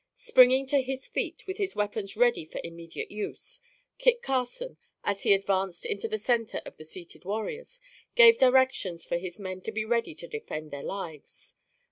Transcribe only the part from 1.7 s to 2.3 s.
weapons